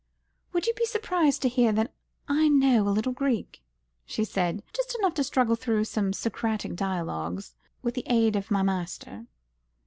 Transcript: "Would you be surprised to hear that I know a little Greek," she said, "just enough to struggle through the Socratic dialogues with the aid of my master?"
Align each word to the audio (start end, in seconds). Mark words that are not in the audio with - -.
"Would 0.51 0.65
you 0.65 0.73
be 0.73 0.85
surprised 0.87 1.43
to 1.43 1.47
hear 1.47 1.71
that 1.73 1.93
I 2.27 2.49
know 2.49 2.87
a 2.87 2.89
little 2.89 3.11
Greek," 3.11 3.61
she 4.03 4.23
said, 4.23 4.63
"just 4.73 4.95
enough 4.97 5.13
to 5.13 5.23
struggle 5.23 5.55
through 5.55 5.85
the 5.85 6.13
Socratic 6.15 6.75
dialogues 6.75 7.53
with 7.83 7.93
the 7.93 8.03
aid 8.07 8.35
of 8.35 8.49
my 8.49 8.63
master?" 8.63 9.27